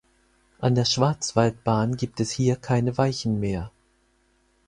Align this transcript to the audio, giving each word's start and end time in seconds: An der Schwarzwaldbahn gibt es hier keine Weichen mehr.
An 0.57 0.73
der 0.73 0.85
Schwarzwaldbahn 0.85 1.95
gibt 1.95 2.19
es 2.21 2.31
hier 2.31 2.55
keine 2.55 2.97
Weichen 2.97 3.39
mehr. 3.39 3.69